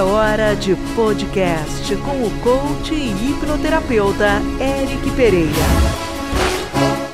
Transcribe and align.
É 0.00 0.02
hora 0.02 0.56
de 0.56 0.74
podcast 0.96 1.94
com 1.96 2.24
o 2.24 2.30
coach 2.40 2.94
e 2.94 3.10
hipnoterapeuta 3.10 4.40
Eric 4.58 5.10
Pereira. 5.14 5.50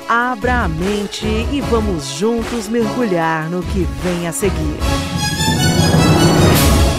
Abra 0.09 0.63
a 0.63 0.69
mente 0.69 1.27
e 1.27 1.61
vamos 1.63 2.05
juntos 2.11 2.69
mergulhar 2.69 3.51
no 3.51 3.61
que 3.61 3.81
vem 4.05 4.29
a 4.29 4.33
seguir. 4.33 4.79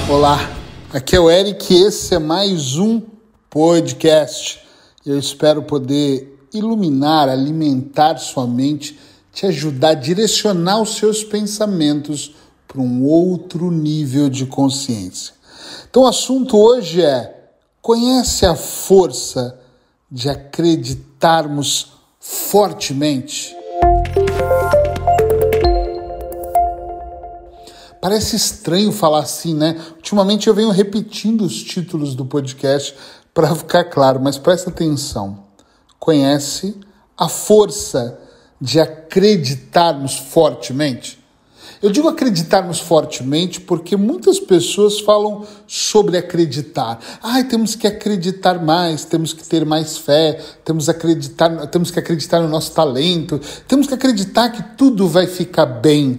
Olá, 0.10 0.52
aqui 0.92 1.16
é 1.16 1.20
o 1.22 1.32
Eric 1.32 1.74
e 1.74 1.84
esse 1.84 2.14
é 2.14 2.20
mais 2.20 2.76
um 2.76 3.02
podcast. 3.50 4.60
Eu 5.06 5.18
espero 5.18 5.64
poder 5.64 6.38
iluminar, 6.54 7.30
alimentar 7.30 8.18
sua 8.18 8.46
mente, 8.46 9.00
te 9.32 9.46
ajudar 9.46 9.92
a 9.92 9.94
direcionar 9.94 10.82
os 10.82 10.98
seus 10.98 11.24
pensamentos 11.24 12.36
para 12.68 12.82
um 12.82 13.06
outro 13.06 13.72
nível 13.72 14.28
de 14.28 14.46
consciência. 14.46 15.37
Então, 15.90 16.04
o 16.04 16.08
assunto 16.08 16.58
hoje 16.58 17.02
é: 17.02 17.52
conhece 17.82 18.46
a 18.46 18.56
força 18.56 19.60
de 20.10 20.30
acreditarmos 20.30 21.94
fortemente? 22.20 23.56
Parece 28.02 28.36
estranho 28.36 28.92
falar 28.92 29.20
assim, 29.20 29.54
né? 29.54 29.82
Ultimamente 29.96 30.48
eu 30.48 30.54
venho 30.54 30.70
repetindo 30.70 31.42
os 31.42 31.62
títulos 31.62 32.16
do 32.16 32.26
podcast 32.26 32.96
para 33.34 33.54
ficar 33.54 33.84
claro, 33.86 34.20
mas 34.20 34.38
presta 34.38 34.70
atenção. 34.70 35.44
Conhece 36.00 36.80
a 37.18 37.28
força 37.28 38.20
de 38.62 38.80
acreditarmos 38.80 40.18
fortemente? 40.18 41.20
Eu 41.82 41.92
digo 41.92 42.08
acreditarmos 42.08 42.80
fortemente 42.80 43.62
porque 43.62 43.96
muitas 43.96 44.40
pessoas 44.40 45.00
falam 45.00 45.46
sobre 45.68 46.18
acreditar. 46.18 47.00
Ai, 47.22 47.44
temos 47.44 47.76
que 47.76 47.86
acreditar 47.86 48.64
mais, 48.64 49.06
temos 49.06 49.32
que 49.32 49.44
ter 49.44 49.66
mais 49.66 49.98
fé, 49.98 50.42
temos, 50.66 50.90
acreditar, 50.90 51.68
temos 51.68 51.92
que 51.92 52.00
acreditar 52.00 52.42
no 52.42 52.50
nosso 52.50 52.72
talento, 52.74 53.40
temos 53.68 53.86
que 53.86 53.94
acreditar 53.94 54.50
que 54.50 54.64
tudo 54.76 55.08
vai 55.08 55.28
ficar 55.28 55.66
bem. 55.66 56.18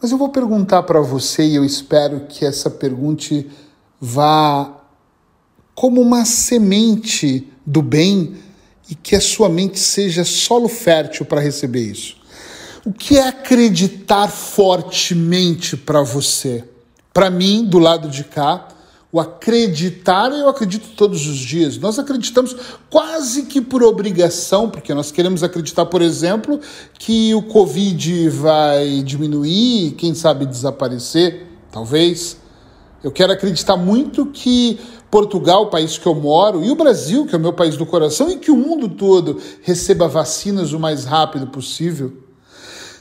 Mas 0.00 0.12
eu 0.12 0.18
vou 0.18 0.28
perguntar 0.28 0.82
para 0.82 1.00
você 1.00 1.44
e 1.44 1.54
eu 1.54 1.64
espero 1.64 2.26
que 2.28 2.44
essa 2.44 2.70
pergunta 2.70 3.44
vá 3.98 4.82
como 5.74 6.00
uma 6.00 6.24
semente 6.24 7.50
do 7.64 7.80
bem 7.80 8.36
e 8.88 8.94
que 8.94 9.16
a 9.16 9.20
sua 9.20 9.48
mente 9.48 9.78
seja 9.78 10.24
solo 10.24 10.68
fértil 10.68 11.24
para 11.24 11.40
receber 11.40 11.80
isso. 11.80 12.16
O 12.86 12.92
que 12.92 13.18
é 13.18 13.26
acreditar 13.26 14.28
fortemente 14.28 15.76
para 15.76 16.04
você? 16.04 16.62
Para 17.12 17.28
mim, 17.28 17.64
do 17.64 17.80
lado 17.80 18.08
de 18.08 18.22
cá, 18.22 18.68
o 19.10 19.18
acreditar 19.18 20.30
eu 20.30 20.48
acredito 20.48 20.90
todos 20.96 21.26
os 21.26 21.36
dias. 21.36 21.78
Nós 21.78 21.98
acreditamos 21.98 22.54
quase 22.88 23.46
que 23.46 23.60
por 23.60 23.82
obrigação, 23.82 24.70
porque 24.70 24.94
nós 24.94 25.10
queremos 25.10 25.42
acreditar, 25.42 25.86
por 25.86 26.00
exemplo, 26.00 26.60
que 26.96 27.34
o 27.34 27.42
Covid 27.42 28.28
vai 28.28 29.02
diminuir, 29.02 29.96
quem 29.98 30.14
sabe 30.14 30.46
desaparecer, 30.46 31.44
talvez. 31.72 32.36
Eu 33.02 33.10
quero 33.10 33.32
acreditar 33.32 33.76
muito 33.76 34.26
que 34.26 34.78
Portugal, 35.10 35.64
o 35.64 35.70
país 35.70 35.98
que 35.98 36.06
eu 36.06 36.14
moro, 36.14 36.64
e 36.64 36.70
o 36.70 36.76
Brasil, 36.76 37.26
que 37.26 37.34
é 37.34 37.38
o 37.38 37.42
meu 37.42 37.52
país 37.52 37.76
do 37.76 37.84
coração, 37.84 38.30
e 38.30 38.36
que 38.36 38.52
o 38.52 38.56
mundo 38.56 38.88
todo 38.90 39.40
receba 39.62 40.06
vacinas 40.06 40.72
o 40.72 40.78
mais 40.78 41.04
rápido 41.04 41.48
possível. 41.48 42.25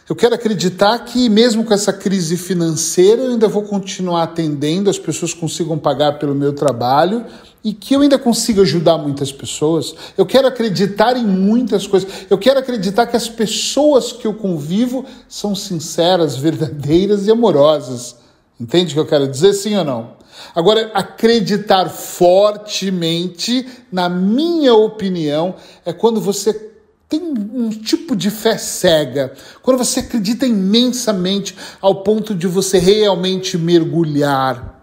Eu 0.07 0.15
quero 0.15 0.35
acreditar 0.35 0.99
que, 0.99 1.27
mesmo 1.29 1.65
com 1.65 1.73
essa 1.73 1.91
crise 1.91 2.37
financeira, 2.37 3.23
eu 3.23 3.31
ainda 3.31 3.47
vou 3.47 3.63
continuar 3.63 4.21
atendendo, 4.21 4.87
as 4.87 4.99
pessoas 4.99 5.33
consigam 5.33 5.79
pagar 5.79 6.19
pelo 6.19 6.35
meu 6.35 6.53
trabalho 6.53 7.25
e 7.63 7.73
que 7.73 7.95
eu 7.95 8.01
ainda 8.01 8.19
consiga 8.19 8.61
ajudar 8.61 8.99
muitas 8.99 9.31
pessoas. 9.31 9.95
Eu 10.15 10.23
quero 10.23 10.47
acreditar 10.47 11.17
em 11.17 11.25
muitas 11.25 11.87
coisas. 11.87 12.07
Eu 12.29 12.37
quero 12.37 12.59
acreditar 12.59 13.07
que 13.07 13.17
as 13.17 13.27
pessoas 13.27 14.11
que 14.11 14.27
eu 14.27 14.35
convivo 14.35 15.03
são 15.27 15.55
sinceras, 15.55 16.38
verdadeiras 16.38 17.25
e 17.25 17.31
amorosas. 17.31 18.17
Entende 18.59 18.91
o 18.91 18.94
que 18.94 18.99
eu 18.99 19.07
quero 19.07 19.27
dizer, 19.27 19.53
sim 19.53 19.75
ou 19.75 19.83
não? 19.83 20.17
Agora, 20.53 20.91
acreditar 20.94 21.89
fortemente, 21.89 23.67
na 23.91 24.07
minha 24.07 24.75
opinião, 24.75 25.55
é 25.83 25.91
quando 25.91 26.21
você 26.21 26.75
tem 27.19 27.33
um 27.53 27.69
tipo 27.69 28.15
de 28.15 28.29
fé 28.29 28.57
cega, 28.57 29.33
quando 29.61 29.77
você 29.77 30.01
acredita 30.01 30.45
imensamente 30.45 31.55
ao 31.81 32.03
ponto 32.03 32.35
de 32.35 32.47
você 32.47 32.77
realmente 32.77 33.57
mergulhar. 33.57 34.73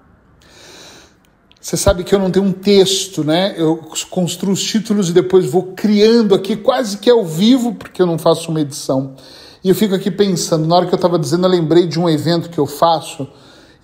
Você 1.61 1.77
sabe 1.77 2.03
que 2.03 2.13
eu 2.13 2.19
não 2.19 2.31
tenho 2.31 2.45
um 2.45 2.53
texto, 2.53 3.23
né? 3.23 3.55
Eu 3.57 3.77
construo 4.11 4.53
os 4.53 4.63
títulos 4.63 5.11
e 5.11 5.13
depois 5.13 5.47
vou 5.47 5.75
criando 5.77 6.35
aqui 6.35 6.57
quase 6.57 6.99
que 6.99 7.09
ao 7.09 7.25
vivo, 7.25 7.75
porque 7.75 8.03
eu 8.03 8.07
não 8.07 8.19
faço 8.19 8.51
uma 8.51 8.61
edição. 8.61 9.15
E 9.63 9.69
eu 9.69 9.75
fico 9.75 9.95
aqui 9.95 10.11
pensando, 10.11 10.67
na 10.67 10.75
hora 10.75 10.87
que 10.87 10.93
eu 10.93 10.97
estava 10.97 11.19
dizendo, 11.19 11.47
eu 11.47 11.51
lembrei 11.51 11.87
de 11.87 12.01
um 12.01 12.09
evento 12.09 12.51
que 12.51 12.59
eu 12.59 12.67
faço 12.67 13.29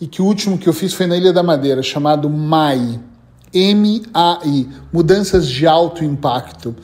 e 0.00 0.08
que 0.08 0.20
o 0.20 0.24
último 0.24 0.58
que 0.58 0.68
eu 0.68 0.72
fiz 0.72 0.92
foi 0.92 1.06
na 1.06 1.16
Ilha 1.16 1.32
da 1.32 1.42
Madeira, 1.42 1.80
chamado 1.82 2.28
MAI. 2.28 3.00
M-A-I 3.52 4.68
Mudanças 4.92 5.48
de 5.48 5.66
Alto 5.66 6.04
Impacto. 6.04 6.74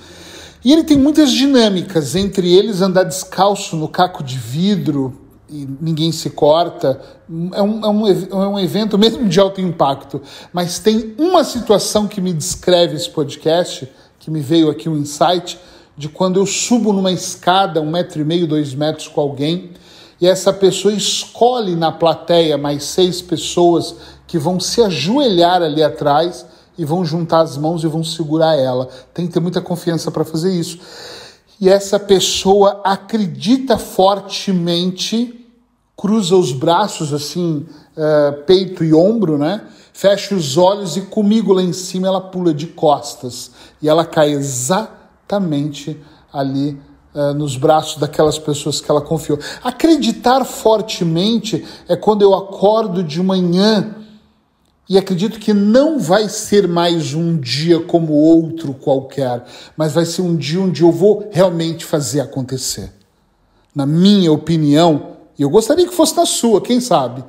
E 0.65 0.73
ele 0.73 0.83
tem 0.83 0.97
muitas 0.97 1.31
dinâmicas, 1.31 2.17
entre 2.17 2.53
eles 2.53 2.81
andar 2.81 3.05
descalço 3.05 3.77
no 3.77 3.87
caco 3.87 4.25
de 4.25 4.39
vidro 4.39 5.21
e 5.49 5.69
ninguém 5.81 6.11
se 6.11 6.31
corta. 6.31 7.01
É 7.53 7.63
um, 7.63 7.85
é 7.85 7.89
um, 7.89 8.07
é 8.09 8.49
um 8.49 8.59
evento 8.59 8.97
mesmo 8.97 9.29
de 9.29 9.39
alto 9.39 9.61
impacto. 9.61 10.23
Mas 10.53 10.79
tem 10.79 11.15
uma 11.19 11.45
situação 11.45 12.09
que 12.09 12.21
me 12.21 12.33
descreve 12.33 12.97
esse 12.97 13.11
podcast, 13.11 13.87
que 14.19 14.31
me 14.31 14.41
veio 14.41 14.71
aqui 14.71 14.89
um 14.89 14.97
insight, 14.97 15.59
de 15.97 16.09
quando 16.09 16.41
eu 16.41 16.47
subo 16.47 16.93
numa 16.93 17.13
escada, 17.13 17.81
um 17.81 17.91
metro 17.91 18.21
e 18.21 18.25
meio, 18.25 18.49
dois 18.49 18.75
metros 18.75 19.07
com 19.07 19.21
alguém, 19.21 19.71
e 20.21 20.27
essa 20.27 20.53
pessoa 20.53 20.95
escolhe 20.95 21.77
na 21.77 21.93
plateia 21.93 22.57
mais 22.57 22.85
seis 22.85 23.21
pessoas 23.21 23.95
que 24.27 24.39
vão 24.39 24.59
se 24.59 24.83
ajoelhar 24.83 25.63
ali 25.63 25.83
atrás 25.83 26.47
e 26.77 26.85
vão 26.85 27.05
juntar 27.05 27.41
as 27.41 27.57
mãos 27.57 27.85
e 27.85 27.87
vão 27.87 28.03
segurar 28.03 28.57
ela. 28.57 28.89
Tem 29.13 29.27
que 29.27 29.33
ter 29.33 29.41
muita 29.41 29.61
confiança 29.61 30.11
para 30.11 30.25
fazer 30.25 30.53
isso. 30.53 30.79
E 31.61 31.69
essa 31.69 31.99
pessoa 31.99 32.81
acredita 32.85 33.79
fortemente, 33.79 35.47
cruza 35.97 36.37
os 36.37 36.53
braços 36.53 37.13
assim, 37.13 37.67
uh, 37.97 38.43
peito 38.45 38.83
e 38.83 38.93
ombro, 38.93 39.39
né? 39.39 39.63
Fecha 39.93 40.35
os 40.35 40.57
olhos 40.59 40.97
e 40.97 41.03
comigo 41.03 41.53
lá 41.53 41.63
em 41.63 41.73
cima 41.73 42.09
ela 42.09 42.21
pula 42.21 42.53
de 42.53 42.67
costas 42.67 43.53
e 43.81 43.89
ela 43.89 44.05
cai 44.05 44.33
exatamente 44.33 45.99
ali 46.33 46.79
Uh, 47.17 47.33
nos 47.33 47.57
braços 47.57 47.97
daquelas 48.01 48.41
pessoas 48.41 48.81
que 48.81 48.91
ela 48.91 49.01
confiou. 49.01 49.39
Acreditar 49.63 50.45
fortemente 50.45 51.65
é 51.89 51.95
quando 51.95 52.23
eu 52.23 52.35
acordo 52.35 53.05
de 53.05 53.23
manhã 53.23 54.04
e 54.89 54.99
acredito 54.99 55.39
que 55.39 55.55
não 55.55 55.99
vai 55.99 56.29
ser 56.29 56.69
mais 56.69 57.15
um 57.15 57.39
dia 57.39 57.81
como 57.81 58.13
outro 58.13 58.75
qualquer, 58.75 59.45
mas 59.77 59.93
vai 59.93 60.05
ser 60.05 60.23
um 60.23 60.37
dia 60.37 60.61
onde 60.61 60.83
eu 60.83 60.93
vou 60.93 61.29
realmente 61.33 61.85
fazer 61.85 62.21
acontecer. 62.21 62.93
Na 63.75 63.87
minha 63.87 64.31
opinião, 64.31 65.15
e 65.39 65.43
eu 65.43 65.49
gostaria 65.49 65.87
que 65.87 65.95
fosse 65.95 66.17
na 66.17 66.27
sua, 66.27 66.61
quem 66.61 66.81
sabe? 66.81 67.25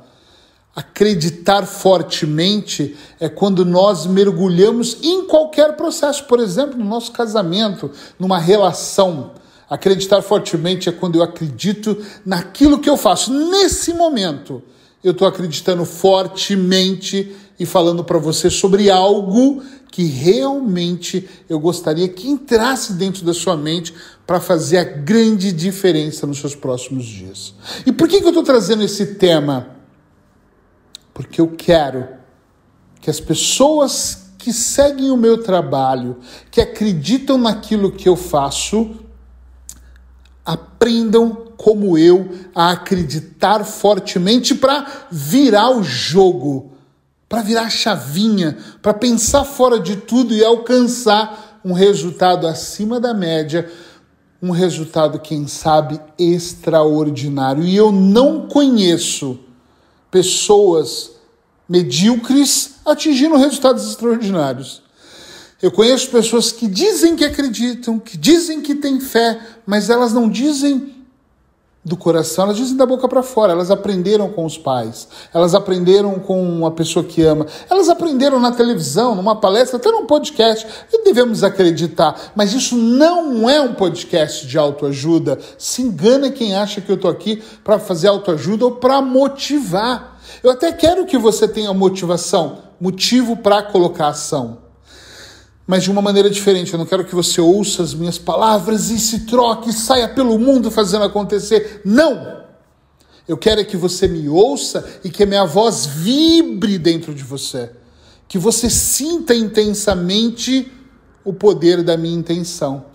Acreditar 0.74 1.64
fortemente 1.64 2.94
é 3.18 3.28
quando 3.28 3.64
nós 3.64 4.04
mergulhamos 4.04 4.98
em 5.02 5.26
qualquer 5.26 5.74
processo, 5.76 6.24
por 6.24 6.38
exemplo, 6.38 6.78
no 6.78 6.84
nosso 6.84 7.10
casamento, 7.12 7.90
numa 8.18 8.38
relação. 8.38 9.30
Acreditar 9.68 10.20
fortemente 10.20 10.90
é 10.90 10.92
quando 10.92 11.16
eu 11.16 11.22
acredito 11.22 11.96
naquilo 12.24 12.78
que 12.78 12.90
eu 12.90 12.98
faço. 12.98 13.32
Nesse 13.32 13.94
momento, 13.94 14.62
eu 15.02 15.12
estou 15.12 15.26
acreditando 15.26 15.84
fortemente 15.84 17.34
e 17.58 17.64
falando 17.64 18.04
para 18.04 18.18
você 18.18 18.50
sobre 18.50 18.90
algo 18.90 19.62
que 19.90 20.04
realmente 20.04 21.28
eu 21.48 21.58
gostaria 21.58 22.08
que 22.08 22.28
entrasse 22.28 22.92
dentro 22.92 23.24
da 23.24 23.32
sua 23.32 23.56
mente 23.56 23.94
para 24.26 24.40
fazer 24.40 24.78
a 24.78 24.84
grande 24.84 25.52
diferença 25.52 26.26
nos 26.26 26.38
seus 26.38 26.54
próximos 26.54 27.06
dias. 27.06 27.54
E 27.86 27.92
por 27.92 28.06
que, 28.08 28.20
que 28.20 28.24
eu 28.24 28.30
estou 28.30 28.42
trazendo 28.42 28.82
esse 28.82 29.14
tema? 29.14 29.70
Porque 31.14 31.40
eu 31.40 31.48
quero 31.56 32.08
que 33.00 33.08
as 33.08 33.20
pessoas 33.20 34.26
que 34.36 34.52
seguem 34.52 35.10
o 35.10 35.16
meu 35.16 35.42
trabalho, 35.42 36.18
que 36.50 36.60
acreditam 36.60 37.38
naquilo 37.38 37.90
que 37.90 38.08
eu 38.08 38.16
faço, 38.16 38.96
aprendam 40.44 41.46
como 41.56 41.96
eu 41.96 42.28
a 42.54 42.72
acreditar 42.72 43.64
fortemente 43.64 44.54
para 44.54 45.06
virar 45.10 45.70
o 45.70 45.82
jogo 45.82 46.75
para 47.28 47.42
virar 47.42 47.62
a 47.62 47.70
chavinha, 47.70 48.56
para 48.80 48.94
pensar 48.94 49.44
fora 49.44 49.80
de 49.80 49.96
tudo 49.96 50.32
e 50.32 50.44
alcançar 50.44 51.60
um 51.64 51.72
resultado 51.72 52.46
acima 52.46 53.00
da 53.00 53.12
média, 53.12 53.70
um 54.40 54.50
resultado, 54.50 55.18
quem 55.18 55.48
sabe, 55.48 56.00
extraordinário. 56.18 57.64
E 57.64 57.74
eu 57.74 57.90
não 57.90 58.46
conheço 58.46 59.38
pessoas 60.10 61.12
medíocres 61.68 62.76
atingindo 62.84 63.36
resultados 63.36 63.88
extraordinários. 63.88 64.82
Eu 65.60 65.72
conheço 65.72 66.10
pessoas 66.10 66.52
que 66.52 66.68
dizem 66.68 67.16
que 67.16 67.24
acreditam, 67.24 67.98
que 67.98 68.16
dizem 68.16 68.60
que 68.60 68.74
têm 68.74 69.00
fé, 69.00 69.40
mas 69.66 69.90
elas 69.90 70.12
não 70.12 70.28
dizem 70.28 70.95
do 71.86 71.96
coração, 71.96 72.46
elas 72.46 72.56
dizem 72.56 72.76
da 72.76 72.84
boca 72.84 73.06
para 73.06 73.22
fora. 73.22 73.52
Elas 73.52 73.70
aprenderam 73.70 74.28
com 74.28 74.44
os 74.44 74.58
pais, 74.58 75.06
elas 75.32 75.54
aprenderam 75.54 76.18
com 76.18 76.42
uma 76.42 76.72
pessoa 76.72 77.04
que 77.04 77.22
ama, 77.22 77.46
elas 77.70 77.88
aprenderam 77.88 78.40
na 78.40 78.50
televisão, 78.50 79.14
numa 79.14 79.36
palestra, 79.36 79.76
até 79.76 79.88
num 79.92 80.04
podcast. 80.04 80.66
E 80.92 81.04
devemos 81.04 81.44
acreditar, 81.44 82.32
mas 82.34 82.52
isso 82.52 82.76
não 82.76 83.48
é 83.48 83.60
um 83.60 83.72
podcast 83.72 84.48
de 84.48 84.58
autoajuda. 84.58 85.38
Se 85.56 85.80
engana 85.80 86.28
quem 86.28 86.56
acha 86.56 86.80
que 86.80 86.90
eu 86.90 86.96
estou 86.96 87.08
aqui 87.10 87.40
para 87.62 87.78
fazer 87.78 88.08
autoajuda 88.08 88.64
ou 88.64 88.72
para 88.72 89.00
motivar. 89.00 90.18
Eu 90.42 90.50
até 90.50 90.72
quero 90.72 91.06
que 91.06 91.16
você 91.16 91.46
tenha 91.46 91.72
motivação, 91.72 92.58
motivo 92.80 93.36
para 93.36 93.62
colocar 93.62 94.08
ação 94.08 94.65
mas 95.66 95.82
de 95.82 95.90
uma 95.90 96.00
maneira 96.00 96.30
diferente. 96.30 96.72
Eu 96.72 96.78
não 96.78 96.86
quero 96.86 97.04
que 97.04 97.14
você 97.14 97.40
ouça 97.40 97.82
as 97.82 97.92
minhas 97.92 98.18
palavras 98.18 98.90
e 98.90 98.98
se 98.98 99.20
troque, 99.20 99.70
e 99.70 99.72
saia 99.72 100.08
pelo 100.08 100.38
mundo 100.38 100.70
fazendo 100.70 101.04
acontecer. 101.04 101.80
Não! 101.84 102.44
Eu 103.26 103.36
quero 103.36 103.60
é 103.60 103.64
que 103.64 103.76
você 103.76 104.06
me 104.06 104.28
ouça 104.28 104.88
e 105.02 105.10
que 105.10 105.24
a 105.24 105.26
minha 105.26 105.44
voz 105.44 105.84
vibre 105.84 106.78
dentro 106.78 107.12
de 107.12 107.24
você. 107.24 107.72
Que 108.28 108.38
você 108.38 108.70
sinta 108.70 109.34
intensamente 109.34 110.70
o 111.24 111.32
poder 111.32 111.82
da 111.82 111.96
minha 111.96 112.16
intenção, 112.16 112.86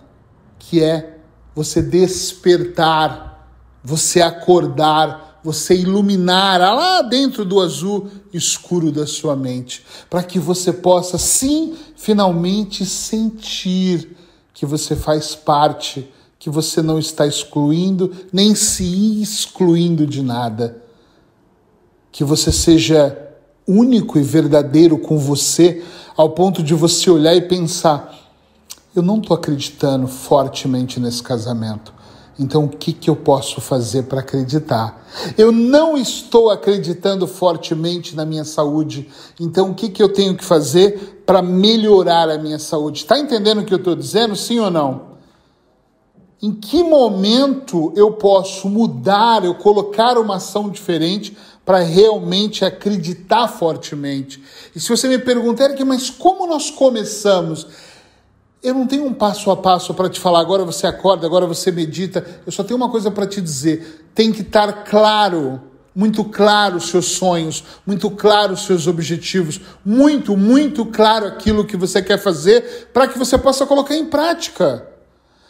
que 0.57 0.81
é 0.81 1.17
você 1.53 1.81
despertar, 1.81 3.53
você 3.83 4.21
acordar 4.21 5.30
você 5.43 5.75
iluminar 5.75 6.59
lá 6.59 7.01
dentro 7.01 7.43
do 7.43 7.59
azul 7.59 8.07
escuro 8.33 8.91
da 8.91 9.07
sua 9.07 9.35
mente, 9.35 9.83
para 10.09 10.23
que 10.23 10.39
você 10.39 10.71
possa 10.71 11.17
sim 11.17 11.75
finalmente 11.95 12.85
sentir 12.85 14.15
que 14.53 14.65
você 14.65 14.95
faz 14.95 15.33
parte, 15.33 16.11
que 16.37 16.49
você 16.49 16.81
não 16.81 16.99
está 16.99 17.25
excluindo 17.25 18.11
nem 18.31 18.53
se 18.53 19.21
excluindo 19.21 20.05
de 20.05 20.21
nada. 20.21 20.83
Que 22.11 22.23
você 22.23 22.51
seja 22.51 23.17
único 23.67 24.19
e 24.19 24.23
verdadeiro 24.23 24.97
com 24.97 25.17
você, 25.17 25.83
ao 26.15 26.31
ponto 26.31 26.61
de 26.61 26.73
você 26.73 27.09
olhar 27.09 27.35
e 27.35 27.41
pensar: 27.41 28.13
eu 28.95 29.01
não 29.01 29.17
estou 29.17 29.35
acreditando 29.35 30.07
fortemente 30.07 30.99
nesse 30.99 31.23
casamento 31.23 32.00
então, 32.39 32.65
o 32.65 32.69
que, 32.69 32.93
que 32.93 33.09
eu 33.09 33.15
posso 33.15 33.59
fazer 33.59 34.03
para 34.03 34.21
acreditar? 34.21 35.05
Eu 35.37 35.51
não 35.51 35.97
estou 35.97 36.49
acreditando 36.49 37.27
fortemente 37.27 38.15
na 38.15 38.25
minha 38.25 38.45
saúde. 38.45 39.09
Então, 39.39 39.71
o 39.71 39.75
que, 39.75 39.89
que 39.89 40.01
eu 40.01 40.09
tenho 40.09 40.35
que 40.35 40.43
fazer 40.43 41.23
para 41.25 41.41
melhorar 41.41 42.29
a 42.29 42.37
minha 42.37 42.57
saúde? 42.57 42.99
Está 42.99 43.19
entendendo 43.19 43.59
o 43.61 43.65
que 43.65 43.73
eu 43.73 43.77
estou 43.77 43.95
dizendo? 43.95 44.35
Sim 44.35 44.59
ou 44.59 44.71
não? 44.71 45.11
Em 46.41 46.51
que 46.51 46.81
momento 46.81 47.93
eu 47.95 48.13
posso 48.13 48.67
mudar, 48.67 49.45
eu 49.45 49.53
colocar 49.53 50.17
uma 50.17 50.37
ação 50.37 50.69
diferente 50.69 51.37
para 51.63 51.79
realmente 51.79 52.65
acreditar 52.65 53.47
fortemente? 53.47 54.41
E 54.75 54.79
se 54.79 54.89
você 54.89 55.07
me 55.07 55.19
perguntar, 55.19 55.69
mas 55.85 56.09
como 56.09 56.47
nós 56.47 56.71
começamos? 56.71 57.67
Eu 58.63 58.75
não 58.75 58.85
tenho 58.85 59.05
um 59.05 59.13
passo 59.13 59.49
a 59.49 59.57
passo 59.57 59.93
para 59.93 60.07
te 60.07 60.19
falar, 60.19 60.39
agora 60.39 60.63
você 60.63 60.85
acorda, 60.85 61.25
agora 61.25 61.47
você 61.47 61.71
medita. 61.71 62.23
Eu 62.45 62.51
só 62.51 62.63
tenho 62.63 62.77
uma 62.77 62.89
coisa 62.89 63.09
para 63.09 63.25
te 63.25 63.41
dizer. 63.41 64.11
Tem 64.13 64.31
que 64.31 64.41
estar 64.41 64.83
claro, 64.83 65.59
muito 65.95 66.23
claro 66.23 66.77
os 66.77 66.87
seus 66.89 67.07
sonhos, 67.07 67.63
muito 67.87 68.11
claro 68.11 68.53
os 68.53 68.65
seus 68.65 68.85
objetivos, 68.85 69.59
muito, 69.83 70.37
muito 70.37 70.85
claro 70.85 71.25
aquilo 71.25 71.65
que 71.65 71.75
você 71.75 72.03
quer 72.03 72.19
fazer 72.19 72.89
para 72.93 73.07
que 73.07 73.17
você 73.17 73.35
possa 73.35 73.65
colocar 73.65 73.95
em 73.95 74.05
prática. 74.05 74.87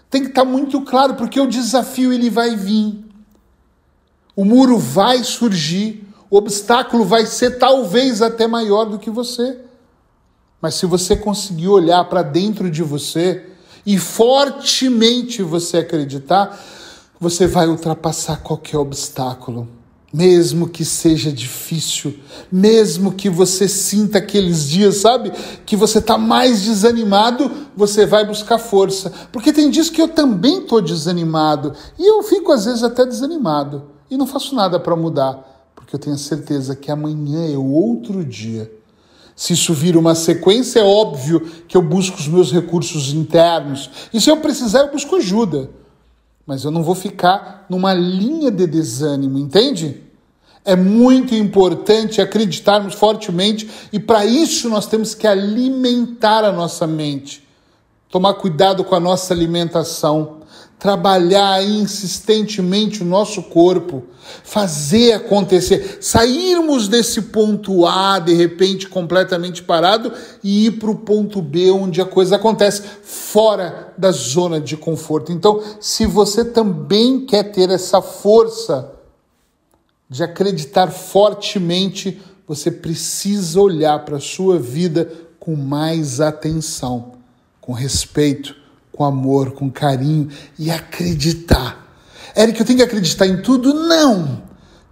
Tem 0.09 0.23
que 0.23 0.29
estar 0.29 0.45
muito 0.45 0.81
claro, 0.81 1.15
porque 1.15 1.39
o 1.39 1.47
desafio 1.47 2.13
ele 2.13 2.29
vai 2.29 2.55
vir. 2.55 3.05
O 4.33 4.45
muro 4.45 4.77
vai 4.77 5.21
surgir, 5.23 6.07
o 6.29 6.37
obstáculo 6.37 7.03
vai 7.03 7.25
ser 7.25 7.57
talvez 7.59 8.21
até 8.21 8.47
maior 8.47 8.85
do 8.85 8.97
que 8.97 9.09
você. 9.09 9.59
Mas 10.61 10.75
se 10.75 10.85
você 10.85 11.15
conseguir 11.15 11.67
olhar 11.67 12.03
para 12.05 12.21
dentro 12.21 12.69
de 12.69 12.83
você 12.83 13.47
e 13.85 13.97
fortemente 13.97 15.41
você 15.41 15.77
acreditar, 15.77 16.59
você 17.19 17.47
vai 17.47 17.67
ultrapassar 17.67 18.37
qualquer 18.37 18.77
obstáculo. 18.77 19.67
Mesmo 20.13 20.67
que 20.67 20.83
seja 20.83 21.31
difícil, 21.31 22.19
mesmo 22.51 23.13
que 23.13 23.29
você 23.29 23.65
sinta 23.65 24.17
aqueles 24.17 24.67
dias, 24.67 24.97
sabe, 24.97 25.31
que 25.65 25.77
você 25.77 25.99
está 25.99 26.17
mais 26.17 26.61
desanimado, 26.63 27.49
você 27.77 28.05
vai 28.05 28.27
buscar 28.27 28.59
força. 28.59 29.11
Porque 29.31 29.53
tem 29.53 29.69
dias 29.69 29.89
que 29.89 30.01
eu 30.01 30.09
também 30.09 30.59
estou 30.59 30.81
desanimado 30.81 31.73
e 31.97 32.05
eu 32.05 32.21
fico 32.23 32.51
às 32.51 32.65
vezes 32.65 32.83
até 32.83 33.05
desanimado 33.05 33.83
e 34.09 34.17
não 34.17 34.27
faço 34.27 34.53
nada 34.53 34.77
para 34.77 34.97
mudar, 34.97 35.71
porque 35.73 35.95
eu 35.95 35.99
tenho 35.99 36.17
certeza 36.17 36.75
que 36.75 36.91
amanhã 36.91 37.49
é 37.49 37.57
outro 37.57 38.25
dia 38.25 38.69
se 39.35 39.53
isso 39.53 39.73
vira 39.73 39.97
uma 39.97 40.15
sequência, 40.15 40.79
é 40.79 40.83
óbvio 40.83 41.39
que 41.67 41.75
eu 41.75 41.81
busco 41.81 42.17
os 42.17 42.27
meus 42.27 42.51
recursos 42.51 43.13
internos. 43.13 43.89
E 44.13 44.19
se 44.19 44.29
eu 44.29 44.37
precisar, 44.37 44.81
eu 44.81 44.91
busco 44.91 45.15
ajuda. 45.15 45.69
Mas 46.45 46.63
eu 46.63 46.71
não 46.71 46.83
vou 46.83 46.95
ficar 46.95 47.65
numa 47.69 47.93
linha 47.93 48.51
de 48.51 48.67
desânimo, 48.67 49.37
entende? 49.37 50.01
É 50.63 50.75
muito 50.75 51.33
importante 51.33 52.21
acreditarmos 52.21 52.93
fortemente 52.93 53.69
e 53.91 53.99
para 53.99 54.25
isso 54.25 54.69
nós 54.69 54.85
temos 54.85 55.15
que 55.15 55.25
alimentar 55.25 56.43
a 56.43 56.51
nossa 56.51 56.85
mente. 56.85 57.47
Tomar 58.09 58.35
cuidado 58.35 58.83
com 58.83 58.93
a 58.93 58.99
nossa 58.99 59.33
alimentação 59.33 60.40
trabalhar 60.81 61.63
insistentemente 61.63 63.03
o 63.03 63.05
nosso 63.05 63.43
corpo, 63.43 64.01
fazer 64.43 65.13
acontecer, 65.13 65.99
sairmos 66.01 66.87
desse 66.87 67.21
ponto 67.21 67.85
A, 67.85 68.17
de 68.17 68.33
repente 68.33 68.89
completamente 68.89 69.61
parado, 69.61 70.11
e 70.43 70.65
ir 70.65 70.79
para 70.79 70.89
o 70.89 70.95
ponto 70.95 71.39
B, 71.39 71.69
onde 71.69 72.01
a 72.01 72.05
coisa 72.05 72.37
acontece, 72.37 72.81
fora 73.03 73.93
da 73.95 74.11
zona 74.11 74.59
de 74.59 74.75
conforto. 74.75 75.31
Então, 75.31 75.61
se 75.79 76.07
você 76.07 76.43
também 76.43 77.27
quer 77.27 77.51
ter 77.51 77.69
essa 77.69 78.01
força 78.01 78.91
de 80.09 80.23
acreditar 80.23 80.87
fortemente, 80.87 82.19
você 82.47 82.71
precisa 82.71 83.61
olhar 83.61 84.03
para 84.03 84.17
a 84.17 84.19
sua 84.19 84.57
vida 84.57 85.13
com 85.39 85.55
mais 85.55 86.19
atenção, 86.19 87.11
com 87.61 87.71
respeito 87.71 88.60
com 88.91 89.03
amor, 89.03 89.51
com 89.51 89.69
carinho 89.69 90.29
e 90.57 90.69
acreditar. 90.69 91.87
Eric, 92.35 92.59
eu 92.59 92.65
tenho 92.65 92.79
que 92.79 92.85
acreditar 92.85 93.25
em 93.25 93.41
tudo? 93.41 93.73
Não! 93.73 94.41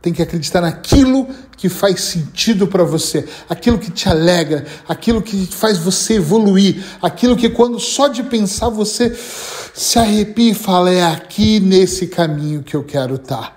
Tem 0.01 0.13
que 0.13 0.22
acreditar 0.22 0.62
naquilo 0.62 1.27
que 1.58 1.68
faz 1.68 2.00
sentido 2.00 2.68
para 2.68 2.86
você, 2.86 3.27
aquilo 3.50 3.77
que 3.77 3.91
te 3.91 4.08
alegra, 4.08 4.65
aquilo 4.88 5.22
que 5.22 5.46
faz 5.46 5.77
você 5.77 6.13
evoluir, 6.13 6.82
aquilo 7.01 7.36
que 7.36 7.50
quando 7.50 7.77
só 7.82 8.08
de 8.08 8.24
pensar 8.24 8.70
você 8.70 9.13
se 9.74 10.00
arrepia 10.00 10.51
e 10.51 10.56
fala: 10.56 10.89
é 10.89 11.03
aqui 11.03 11.60
nesse 11.60 12.08
caminho 12.08 12.63
que 12.63 12.75
eu 12.75 12.84
quero 12.84 13.15
estar. 13.15 13.41
Tá. 13.41 13.53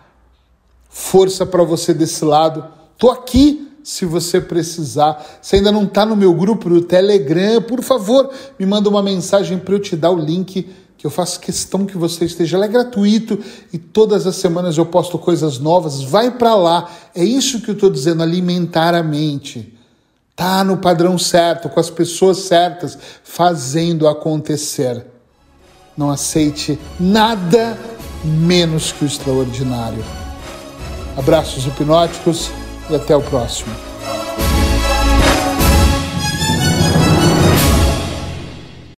Força 0.91 1.47
para 1.47 1.63
você 1.63 1.95
desse 1.95 2.25
lado. 2.25 2.67
Tô 2.99 3.11
aqui 3.11 3.72
se 3.83 4.05
você 4.05 4.41
precisar. 4.41 5.39
Se 5.41 5.57
ainda 5.57 5.73
não 5.73 5.85
está 5.85 6.07
no 6.07 6.17
meu 6.17 6.33
grupo 6.33 6.69
do 6.69 6.83
Telegram, 6.83 7.61
por 7.63 7.83
favor, 7.83 8.31
me 8.59 8.67
manda 8.67 8.89
uma 8.89 9.03
mensagem 9.03 9.59
para 9.59 9.75
eu 9.75 9.81
te 9.81 9.97
dar 9.97 10.11
o 10.11 10.19
link, 10.19 10.69
que 10.97 11.07
eu 11.07 11.11
faço 11.11 11.41
questão 11.41 11.85
que 11.85 11.99
você 11.99 12.25
esteja. 12.25 12.57
Ele 12.57 12.67
é 12.67 12.69
gratuito 12.69 13.39
e 13.73 13.79
todas 13.79 14.27
as 14.27 14.37
semanas 14.37 14.79
eu 14.79 14.87
posto 14.87 15.19
coisas 15.19 15.59
novas. 15.59 16.03
Vai 16.03 16.31
para 16.31 16.55
lá. 16.55 16.89
É 17.15 17.25
isso 17.25 17.61
que 17.61 17.71
eu 17.71 17.75
estou 17.75 17.91
dizendo, 17.91 18.23
alimentar 18.23 18.95
a 18.95 19.03
mente. 19.03 19.77
Tá 20.37 20.63
no 20.63 20.77
padrão 20.77 21.19
certo, 21.19 21.69
com 21.69 21.81
as 21.81 21.91
pessoas 21.91 22.39
certas, 22.39 22.97
fazendo 23.25 24.07
acontecer. 24.09 25.05
Não 25.97 26.11
aceite 26.11 26.79
nada 26.99 27.77
menos 28.25 28.93
que 28.93 29.05
o 29.05 29.07
extraordinário. 29.07 30.03
Abraços 31.17 31.67
hipnóticos 31.67 32.51
e 32.93 32.97
até 32.97 33.17
o 33.17 33.23
próximo. 33.23 33.92